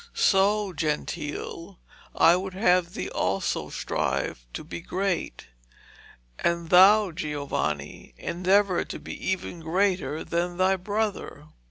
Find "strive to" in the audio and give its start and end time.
3.69-4.63